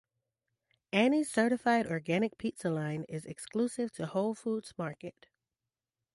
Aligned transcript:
Annie's 0.91 1.29
certified 1.29 1.85
organic 1.85 2.39
pizza 2.39 2.71
line 2.71 3.03
is 3.07 3.23
exclusive 3.23 3.91
to 3.91 4.07
Whole 4.07 4.33
Foods 4.33 4.73
Market. 4.75 5.27